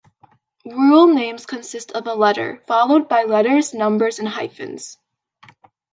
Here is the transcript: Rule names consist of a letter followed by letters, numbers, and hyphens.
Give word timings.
Rule 0.65 1.13
names 1.13 1.45
consist 1.45 1.91
of 1.91 2.07
a 2.07 2.15
letter 2.15 2.63
followed 2.65 3.07
by 3.07 3.21
letters, 3.25 3.71
numbers, 3.71 4.17
and 4.17 4.27
hyphens. 4.27 4.97